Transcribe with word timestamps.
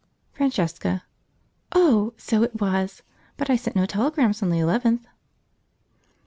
Francesca. 0.33 1.03
"Oh! 1.73 2.15
so 2.17 2.41
it 2.41 2.59
was; 2.59 3.03
but 3.37 3.51
I 3.51 3.55
sent 3.55 3.75
no 3.75 3.85
telegrams 3.85 4.41
on 4.41 4.49
the 4.49 4.57
11th." 4.57 5.05